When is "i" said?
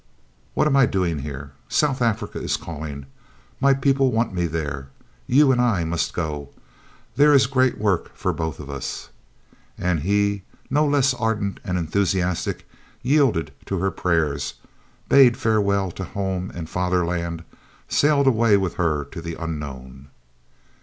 0.75-0.87, 5.61-5.83